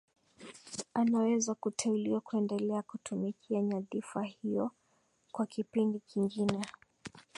[0.93, 4.71] anaweza kuteuliwa kuendelea kutumikia nyadhifa hiyo
[5.31, 6.65] kwa kipindi kingine